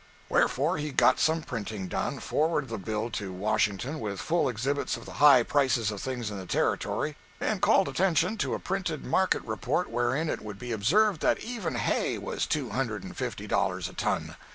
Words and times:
Wherefore 0.29 0.79
he 0.79 0.89
got 0.91 1.19
some 1.19 1.43
printing 1.43 1.87
done, 1.87 2.19
forwarded 2.19 2.71
the 2.71 2.79
bill 2.79 3.11
to 3.11 3.31
Washington 3.31 3.99
with 3.99 4.19
full 4.19 4.49
exhibits 4.49 4.97
of 4.97 5.05
the 5.05 5.13
high 5.21 5.43
prices 5.43 5.91
of 5.91 6.01
things 6.01 6.31
in 6.31 6.39
the 6.39 6.47
Territory, 6.47 7.15
and 7.39 7.61
called 7.61 7.87
attention 7.87 8.35
to 8.37 8.55
a 8.55 8.59
printed 8.59 9.05
market 9.05 9.43
report 9.43 9.91
wherein 9.91 10.27
it 10.27 10.41
would 10.41 10.57
be 10.57 10.71
observed 10.71 11.21
that 11.21 11.41
even 11.41 11.75
hay 11.75 12.17
was 12.17 12.47
two 12.47 12.71
hundred 12.71 13.03
and 13.03 13.15
fifty 13.15 13.45
dollars 13.45 13.87
a 13.87 13.93
ton. 13.93 14.35